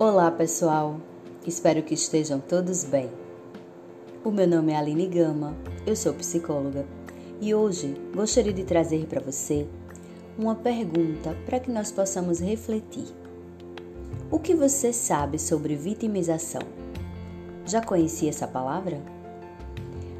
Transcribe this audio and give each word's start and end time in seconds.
Olá, 0.00 0.30
pessoal. 0.30 1.00
Espero 1.44 1.82
que 1.82 1.92
estejam 1.92 2.38
todos 2.38 2.84
bem. 2.84 3.10
O 4.24 4.30
meu 4.30 4.46
nome 4.46 4.72
é 4.72 4.76
Aline 4.76 5.08
Gama, 5.08 5.56
eu 5.84 5.96
sou 5.96 6.14
psicóloga 6.14 6.86
e 7.40 7.52
hoje 7.52 7.96
gostaria 8.14 8.52
de 8.52 8.62
trazer 8.62 9.06
para 9.06 9.20
você 9.20 9.66
uma 10.38 10.54
pergunta 10.54 11.36
para 11.44 11.58
que 11.58 11.68
nós 11.68 11.90
possamos 11.90 12.38
refletir. 12.38 13.08
O 14.30 14.38
que 14.38 14.54
você 14.54 14.92
sabe 14.92 15.36
sobre 15.36 15.74
vitimização? 15.74 16.62
Já 17.66 17.84
conhecia 17.84 18.28
essa 18.28 18.46
palavra? 18.46 19.02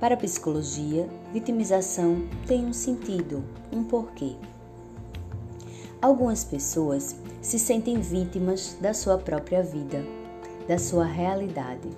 Para 0.00 0.16
a 0.16 0.18
psicologia, 0.18 1.08
vitimização 1.32 2.28
tem 2.44 2.66
um 2.66 2.72
sentido, 2.72 3.44
um 3.72 3.84
porquê. 3.84 4.34
Algumas 6.02 6.42
pessoas 6.42 7.14
se 7.42 7.58
sentem 7.58 8.00
vítimas 8.00 8.74
da 8.80 8.94
sua 8.94 9.18
própria 9.18 9.62
vida, 9.62 10.02
da 10.66 10.78
sua 10.78 11.04
realidade. 11.04 11.90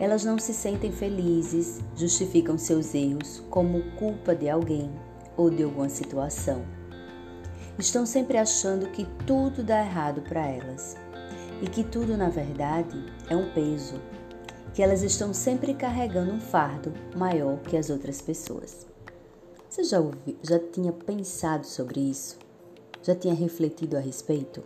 Elas 0.00 0.24
não 0.24 0.36
se 0.36 0.52
sentem 0.52 0.90
felizes, 0.90 1.80
justificam 1.94 2.58
seus 2.58 2.92
erros 2.92 3.40
como 3.50 3.88
culpa 3.92 4.34
de 4.34 4.50
alguém 4.50 4.90
ou 5.36 5.48
de 5.48 5.62
alguma 5.62 5.88
situação. 5.88 6.64
Estão 7.78 8.04
sempre 8.04 8.36
achando 8.36 8.90
que 8.90 9.06
tudo 9.24 9.62
dá 9.62 9.78
errado 9.78 10.20
para 10.22 10.48
elas 10.48 10.96
e 11.62 11.68
que 11.68 11.84
tudo, 11.84 12.16
na 12.16 12.28
verdade, 12.28 13.00
é 13.30 13.36
um 13.36 13.48
peso, 13.52 14.00
que 14.74 14.82
elas 14.82 15.02
estão 15.02 15.32
sempre 15.32 15.72
carregando 15.72 16.32
um 16.32 16.40
fardo 16.40 16.92
maior 17.14 17.58
que 17.60 17.76
as 17.76 17.90
outras 17.90 18.20
pessoas. 18.20 18.88
Você 19.70 19.84
já, 19.84 20.00
ouvi, 20.00 20.36
já 20.42 20.58
tinha 20.58 20.92
pensado 20.92 21.64
sobre 21.64 22.00
isso? 22.00 22.43
Já 23.04 23.14
tinha 23.14 23.34
refletido 23.34 23.98
a 23.98 24.00
respeito? 24.00 24.64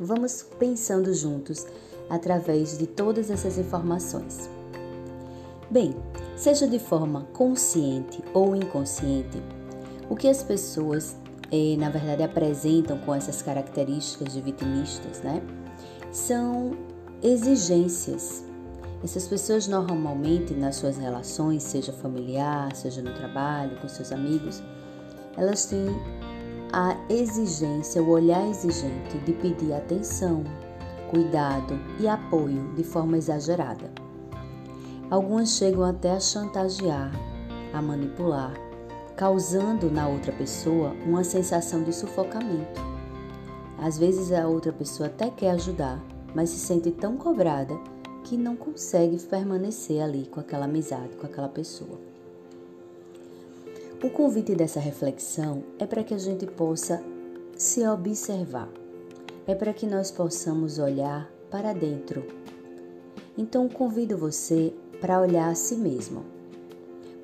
Vamos 0.00 0.46
pensando 0.58 1.12
juntos 1.12 1.66
através 2.08 2.78
de 2.78 2.86
todas 2.86 3.30
essas 3.30 3.58
informações. 3.58 4.48
Bem, 5.70 5.94
seja 6.36 6.66
de 6.66 6.78
forma 6.78 7.28
consciente 7.34 8.24
ou 8.32 8.56
inconsciente, 8.56 9.42
o 10.08 10.16
que 10.16 10.26
as 10.26 10.42
pessoas, 10.42 11.16
eh, 11.52 11.76
na 11.76 11.90
verdade, 11.90 12.22
apresentam 12.22 12.96
com 12.98 13.14
essas 13.14 13.42
características 13.42 14.32
de 14.32 14.40
vitimistas, 14.40 15.20
né? 15.20 15.42
São 16.10 16.72
exigências. 17.22 18.42
Essas 19.02 19.28
pessoas 19.28 19.68
normalmente 19.68 20.54
nas 20.54 20.76
suas 20.76 20.96
relações, 20.96 21.62
seja 21.62 21.92
familiar, 21.92 22.74
seja 22.74 23.02
no 23.02 23.12
trabalho, 23.12 23.78
com 23.82 23.88
seus 23.88 24.12
amigos, 24.12 24.62
elas 25.36 25.66
têm 25.66 25.88
a 26.76 26.96
exigência, 27.08 28.02
o 28.02 28.10
olhar 28.10 28.44
exigente 28.48 29.16
de 29.18 29.32
pedir 29.32 29.72
atenção, 29.72 30.42
cuidado 31.08 31.78
e 32.00 32.08
apoio 32.08 32.74
de 32.74 32.82
forma 32.82 33.16
exagerada. 33.16 33.92
Algumas 35.08 35.50
chegam 35.50 35.84
até 35.84 36.10
a 36.10 36.18
chantagear, 36.18 37.12
a 37.72 37.80
manipular, 37.80 38.54
causando 39.14 39.88
na 39.88 40.08
outra 40.08 40.32
pessoa 40.32 40.92
uma 41.06 41.22
sensação 41.22 41.84
de 41.84 41.92
sufocamento. 41.92 42.82
Às 43.78 43.96
vezes 43.96 44.32
a 44.32 44.48
outra 44.48 44.72
pessoa 44.72 45.06
até 45.06 45.30
quer 45.30 45.52
ajudar, 45.52 46.02
mas 46.34 46.50
se 46.50 46.58
sente 46.58 46.90
tão 46.90 47.16
cobrada 47.16 47.78
que 48.24 48.36
não 48.36 48.56
consegue 48.56 49.16
permanecer 49.26 50.02
ali 50.02 50.26
com 50.26 50.40
aquela 50.40 50.64
amizade, 50.64 51.14
com 51.18 51.26
aquela 51.26 51.48
pessoa. 51.48 52.13
O 54.04 54.10
convite 54.10 54.54
dessa 54.54 54.78
reflexão 54.78 55.64
é 55.78 55.86
para 55.86 56.04
que 56.04 56.12
a 56.12 56.18
gente 56.18 56.46
possa 56.46 57.02
se 57.56 57.88
observar, 57.88 58.68
é 59.46 59.54
para 59.54 59.72
que 59.72 59.86
nós 59.86 60.10
possamos 60.10 60.78
olhar 60.78 61.32
para 61.50 61.72
dentro. 61.72 62.22
Então, 63.38 63.66
convido 63.66 64.18
você 64.18 64.74
para 65.00 65.22
olhar 65.22 65.48
a 65.48 65.54
si 65.54 65.76
mesmo. 65.76 66.22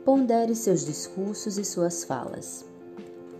Pondere 0.06 0.54
seus 0.54 0.86
discursos 0.86 1.58
e 1.58 1.66
suas 1.66 2.02
falas. 2.02 2.64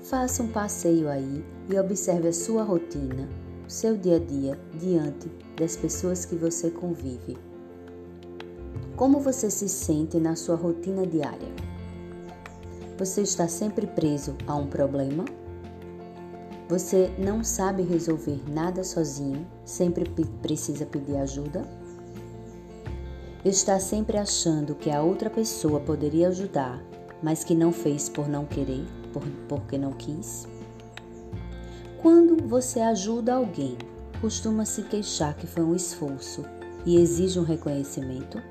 Faça 0.03 0.43
um 0.43 0.49
passeio 0.49 1.09
aí 1.09 1.43
e 1.71 1.79
observe 1.79 2.29
a 2.29 2.35
sua 2.35 2.63
rotina, 2.63 3.27
o 3.67 3.71
seu 3.71 3.97
dia 3.97 4.17
a 4.17 4.19
dia 4.19 4.61
diante 4.79 5.31
das 5.57 5.79
pessoas 5.79 6.27
que 6.27 6.35
você 6.35 6.71
convive. 6.71 7.39
Como 8.97 9.19
você 9.19 9.51
se 9.51 9.67
sente 9.67 10.19
na 10.19 10.37
sua 10.37 10.57
rotina 10.57 11.07
diária? 11.07 11.70
Você 13.01 13.23
está 13.23 13.49
sempre 13.49 13.87
preso 13.87 14.37
a 14.47 14.55
um 14.55 14.67
problema? 14.67 15.25
Você 16.69 17.11
não 17.19 17.43
sabe 17.43 17.83
resolver 17.83 18.39
nada 18.47 18.85
sozinho, 18.85 19.47
sempre 19.65 20.05
precisa 20.43 20.85
pedir 20.85 21.17
ajuda? 21.17 21.67
Está 23.43 23.81
sempre 23.81 24.19
achando 24.19 24.75
que 24.75 24.91
a 24.91 25.01
outra 25.01 25.31
pessoa 25.31 25.81
poderia 25.81 26.29
ajudar, 26.29 26.79
mas 27.23 27.43
que 27.43 27.55
não 27.55 27.73
fez 27.73 28.07
por 28.11 28.29
não 28.29 28.45
querer, 28.45 28.85
por, 29.15 29.23
porque 29.49 29.79
não 29.79 29.93
quis? 29.93 30.47
Quando 32.03 32.47
você 32.47 32.81
ajuda 32.81 33.33
alguém, 33.33 33.79
costuma 34.21 34.67
se 34.67 34.83
queixar 34.83 35.35
que 35.39 35.47
foi 35.47 35.65
um 35.65 35.75
esforço 35.75 36.45
e 36.85 36.99
exige 36.99 37.41
um 37.41 37.45
reconhecimento? 37.45 38.43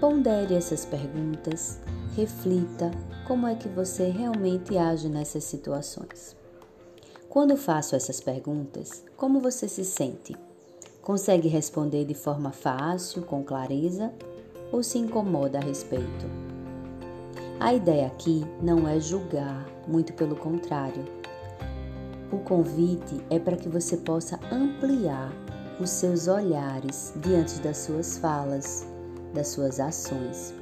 Pondere 0.00 0.54
essas 0.54 0.84
perguntas 0.84 1.78
reflita 2.16 2.90
como 3.26 3.46
é 3.46 3.54
que 3.54 3.68
você 3.68 4.08
realmente 4.08 4.78
age 4.78 5.06
nessas 5.06 5.44
situações. 5.44 6.34
Quando 7.28 7.58
faço 7.58 7.94
essas 7.94 8.22
perguntas, 8.22 9.04
como 9.18 9.38
você 9.38 9.68
se 9.68 9.84
sente? 9.84 10.34
Consegue 11.02 11.46
responder 11.46 12.06
de 12.06 12.14
forma 12.14 12.52
fácil, 12.52 13.20
com 13.22 13.44
clareza, 13.44 14.10
ou 14.72 14.82
se 14.82 14.96
incomoda 14.96 15.58
a 15.58 15.60
respeito? 15.60 16.26
A 17.60 17.74
ideia 17.74 18.06
aqui 18.06 18.46
não 18.62 18.88
é 18.88 18.98
julgar, 18.98 19.66
muito 19.86 20.14
pelo 20.14 20.36
contrário. 20.36 21.04
O 22.32 22.38
convite 22.38 23.22
é 23.28 23.38
para 23.38 23.58
que 23.58 23.68
você 23.68 23.98
possa 23.98 24.40
ampliar 24.50 25.30
os 25.78 25.90
seus 25.90 26.28
olhares 26.28 27.12
diante 27.16 27.60
das 27.60 27.76
suas 27.76 28.16
falas, 28.16 28.86
das 29.34 29.48
suas 29.48 29.78
ações 29.78 30.54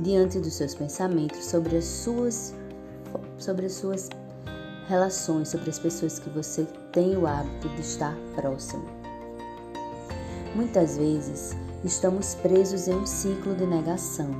diante 0.00 0.38
dos 0.38 0.54
seus 0.54 0.74
pensamentos 0.74 1.44
sobre 1.44 1.76
as 1.76 1.84
suas 1.84 2.54
sobre 3.38 3.66
as 3.66 3.72
suas 3.72 4.08
relações, 4.88 5.48
sobre 5.48 5.70
as 5.70 5.78
pessoas 5.78 6.18
que 6.18 6.28
você 6.30 6.66
tem 6.92 7.16
o 7.16 7.26
hábito 7.26 7.68
de 7.70 7.80
estar 7.80 8.16
próximo. 8.34 8.84
Muitas 10.54 10.96
vezes 10.96 11.56
estamos 11.84 12.34
presos 12.36 12.88
em 12.88 12.94
um 12.94 13.06
ciclo 13.06 13.54
de 13.54 13.66
negação 13.66 14.30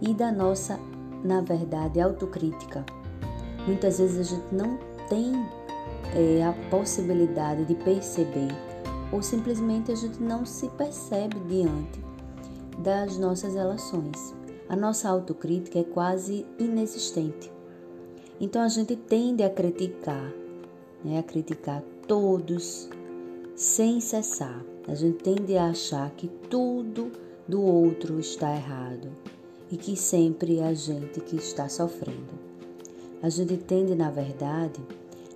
e 0.00 0.12
da 0.14 0.32
nossa, 0.32 0.78
na 1.22 1.40
verdade, 1.40 2.00
autocrítica. 2.00 2.84
Muitas 3.66 3.98
vezes 3.98 4.18
a 4.18 4.34
gente 4.34 4.54
não 4.54 4.78
tem 5.08 5.32
é, 6.14 6.44
a 6.44 6.52
possibilidade 6.70 7.64
de 7.64 7.74
perceber 7.74 8.48
ou 9.12 9.22
simplesmente 9.22 9.92
a 9.92 9.94
gente 9.94 10.20
não 10.22 10.44
se 10.44 10.68
percebe 10.70 11.38
diante 11.48 12.02
das 12.78 13.18
nossas 13.18 13.54
relações 13.54 14.41
a 14.72 14.76
nossa 14.76 15.06
autocrítica 15.10 15.80
é 15.80 15.84
quase 15.84 16.46
inexistente. 16.58 17.52
Então 18.40 18.62
a 18.62 18.68
gente 18.68 18.96
tende 18.96 19.42
a 19.42 19.50
criticar, 19.50 20.32
né, 21.04 21.18
a 21.18 21.22
criticar 21.22 21.82
todos 22.08 22.88
sem 23.54 24.00
cessar. 24.00 24.64
A 24.88 24.94
gente 24.94 25.22
tende 25.22 25.58
a 25.58 25.66
achar 25.66 26.10
que 26.12 26.26
tudo 26.26 27.12
do 27.46 27.60
outro 27.60 28.18
está 28.18 28.56
errado 28.56 29.10
e 29.70 29.76
que 29.76 29.94
sempre 29.94 30.60
é 30.60 30.68
a 30.68 30.72
gente 30.72 31.20
que 31.20 31.36
está 31.36 31.68
sofrendo. 31.68 32.32
A 33.22 33.28
gente 33.28 33.58
tende, 33.58 33.94
na 33.94 34.10
verdade, 34.10 34.80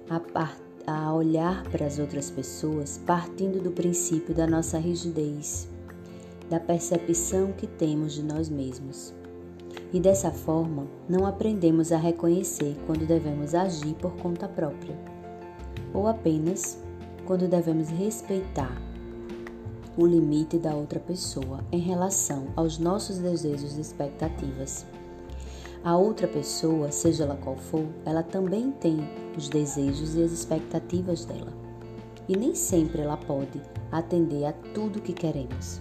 a, 0.09 0.57
a 0.87 1.13
olhar 1.13 1.63
para 1.65 1.85
as 1.85 1.99
outras 1.99 2.31
pessoas 2.31 2.99
partindo 3.05 3.63
do 3.63 3.71
princípio 3.71 4.35
da 4.35 4.47
nossa 4.47 4.79
rigidez, 4.79 5.69
da 6.49 6.59
percepção 6.59 7.53
que 7.53 7.67
temos 7.67 8.15
de 8.15 8.23
nós 8.23 8.49
mesmos 8.49 9.15
e 9.97 10.01
dessa 10.01 10.31
forma 10.31 10.87
não 11.09 11.25
aprendemos 11.25 11.91
a 11.91 11.97
reconhecer 11.97 12.77
quando 12.87 13.07
devemos 13.07 13.55
agir 13.55 13.95
por 13.95 14.15
conta 14.17 14.47
própria, 14.47 14.95
ou 15.95 16.07
apenas 16.07 16.79
quando 17.25 17.49
devemos 17.49 17.89
respeitar 17.89 18.77
o 19.97 20.07
limite 20.07 20.59
da 20.59 20.75
outra 20.75 21.01
pessoa 21.01 21.65
em 21.73 21.79
relação 21.79 22.49
aos 22.55 22.79
nossos 22.79 23.17
desejos 23.17 23.79
e 23.79 23.81
expectativas. 23.81 24.85
A 25.83 25.97
outra 25.97 26.29
pessoa, 26.29 26.93
seja 26.93 27.25
ela 27.25 27.37
qual 27.37 27.57
for, 27.57 27.87
ela 28.05 28.23
também 28.23 28.73
tem 28.73 28.99
os 29.35 29.49
desejos 29.49 30.15
e 30.15 30.23
as 30.23 30.31
expectativas 30.31 31.25
dela. 31.25 31.55
E 32.29 32.37
nem 32.37 32.55
sempre 32.55 33.01
ela 33.01 33.17
pode 33.17 33.63
atender 33.91 34.45
a 34.45 34.53
tudo 34.75 35.01
que 35.01 35.15
queremos. 35.15 35.81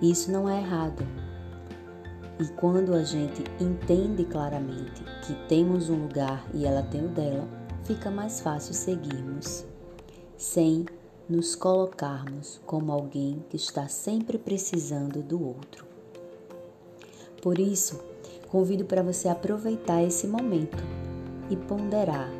Isso 0.00 0.30
não 0.30 0.48
é 0.48 0.60
errado, 0.60 1.04
e 2.40 2.46
quando 2.48 2.94
a 2.94 3.04
gente 3.04 3.44
entende 3.60 4.24
claramente 4.24 5.02
que 5.26 5.34
temos 5.48 5.90
um 5.90 6.02
lugar 6.02 6.46
e 6.54 6.64
ela 6.64 6.82
tem 6.82 7.04
o 7.04 7.08
dela, 7.08 7.46
fica 7.84 8.10
mais 8.10 8.40
fácil 8.40 8.74
seguirmos 8.74 9.64
sem 10.36 10.86
nos 11.28 11.54
colocarmos 11.54 12.60
como 12.66 12.90
alguém 12.90 13.44
que 13.48 13.56
está 13.56 13.86
sempre 13.88 14.38
precisando 14.38 15.22
do 15.22 15.42
outro. 15.42 15.86
Por 17.40 17.58
isso, 17.58 18.00
convido 18.48 18.84
para 18.84 19.02
você 19.02 19.28
aproveitar 19.28 20.02
esse 20.02 20.26
momento 20.26 20.82
e 21.48 21.56
ponderar, 21.56 22.30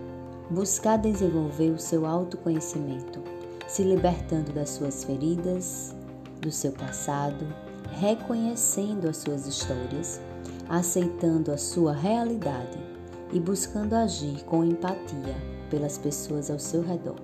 buscar 0.50 0.96
desenvolver 0.96 1.70
o 1.70 1.78
seu 1.78 2.04
autoconhecimento, 2.04 3.22
se 3.68 3.82
libertando 3.82 4.52
das 4.52 4.70
suas 4.70 5.04
feridas, 5.04 5.94
do 6.40 6.50
seu 6.50 6.72
passado, 6.72 7.46
reconhecendo 8.00 9.08
as 9.08 9.18
suas 9.18 9.46
histórias, 9.46 10.20
aceitando 10.68 11.52
a 11.52 11.56
sua 11.56 11.92
realidade 11.92 12.78
e 13.32 13.40
buscando 13.40 13.94
agir 13.94 14.44
com 14.44 14.64
empatia 14.64 15.36
pelas 15.70 15.98
pessoas 15.98 16.50
ao 16.50 16.58
seu 16.58 16.82
redor. 16.82 17.16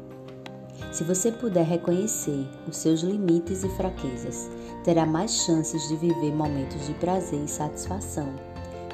Se 0.92 1.04
você 1.04 1.30
puder 1.30 1.66
reconhecer 1.66 2.48
os 2.66 2.76
seus 2.76 3.00
limites 3.00 3.62
e 3.62 3.68
fraquezas, 3.70 4.48
terá 4.84 5.04
mais 5.04 5.32
chances 5.32 5.86
de 5.88 5.96
viver 5.96 6.32
momentos 6.32 6.86
de 6.86 6.94
prazer 6.94 7.44
e 7.44 7.48
satisfação, 7.48 8.28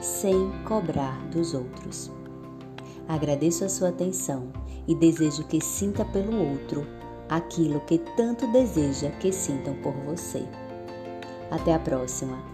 sem 0.00 0.50
cobrar 0.64 1.16
dos 1.28 1.54
outros. 1.54 2.10
Agradeço 3.08 3.64
a 3.64 3.68
sua 3.68 3.90
atenção 3.90 4.48
e 4.88 4.94
desejo 4.94 5.44
que 5.44 5.60
sinta 5.60 6.04
pelo 6.06 6.36
outro 6.50 6.86
aquilo 7.28 7.80
que 7.80 7.98
tanto 8.16 8.46
deseja 8.48 9.10
que 9.12 9.32
sintam 9.32 9.74
por 9.82 9.92
você. 10.04 10.44
Até 11.50 11.74
a 11.74 11.78
próxima! 11.78 12.53